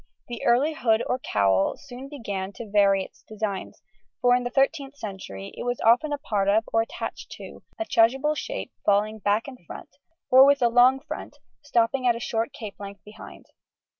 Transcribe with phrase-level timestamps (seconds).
[0.29, 3.73] The early hood or cowl soon began to vary its design,
[4.19, 7.85] for in the 13th century it was often a part of, or attached to, a
[7.85, 9.97] chasuble shape falling back and front,
[10.31, 13.45] or with the long front, stopping at a short cape length behind.